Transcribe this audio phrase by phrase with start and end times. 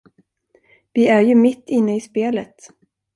[0.93, 2.55] Vi är ju mitt inne i spelet.